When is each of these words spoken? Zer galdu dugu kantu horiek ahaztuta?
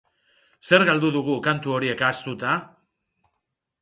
Zer 0.69 0.85
galdu 0.87 1.11
dugu 1.17 1.35
kantu 1.49 1.75
horiek 1.75 2.03
ahaztuta? 2.07 2.55